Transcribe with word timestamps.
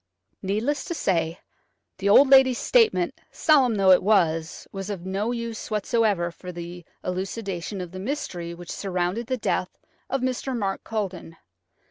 Needless 0.41 0.83
to 0.85 0.95
say, 0.95 1.39
the 1.99 2.09
old 2.09 2.27
lady's 2.27 2.57
statement, 2.57 3.21
solemn 3.29 3.75
though 3.75 3.91
it 3.91 4.01
was, 4.01 4.67
was 4.71 4.89
of 4.89 5.05
no 5.05 5.31
use 5.31 5.69
whatever 5.69 6.31
for 6.31 6.51
the 6.51 6.83
elucidation 7.03 7.79
of 7.81 7.91
the 7.91 7.99
mystery 7.99 8.51
which 8.55 8.71
surrounded 8.71 9.27
the 9.27 9.37
death 9.37 9.77
of 10.09 10.21
Mr. 10.21 10.57
Mark 10.57 10.83
Culledon. 10.83 11.37